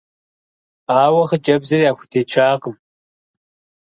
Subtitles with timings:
[1.01, 2.75] Ауэ хъыджэбзыр яхутечакъым.